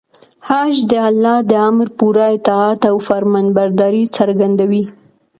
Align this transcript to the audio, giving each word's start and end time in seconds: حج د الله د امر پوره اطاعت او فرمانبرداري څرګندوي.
حج 0.47 0.75
د 0.91 0.93
الله 1.09 1.37
د 1.49 1.53
امر 1.69 1.87
پوره 1.97 2.25
اطاعت 2.37 2.81
او 2.89 2.95
فرمانبرداري 3.07 4.03
څرګندوي. 4.17 4.83